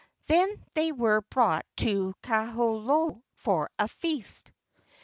[0.25, 4.51] Then they were brought to Kaholo for a feast.